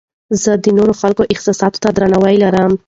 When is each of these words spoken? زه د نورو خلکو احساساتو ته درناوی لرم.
زه 0.41 0.51
د 0.63 0.65
نورو 0.77 0.93
خلکو 1.01 1.29
احساساتو 1.33 1.81
ته 1.83 1.89
درناوی 1.95 2.35
لرم. 2.43 2.71